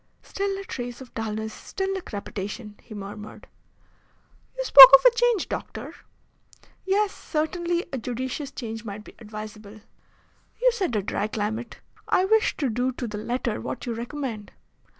[0.23, 3.45] "Still a trace of dulness still a slight crepitation," he murmured.
[4.57, 5.93] "You spoke of a change, doctor."
[6.87, 9.79] "Yes, certainly a judicious change might be advisable."
[10.59, 11.81] "You said a dry climate.
[12.07, 14.51] I wish to do to the letter what you recommend."